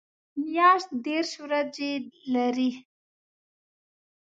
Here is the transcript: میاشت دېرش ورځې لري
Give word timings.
میاشت 0.43 0.89
دېرش 1.05 1.31
ورځې 1.43 1.91
لري 2.33 2.71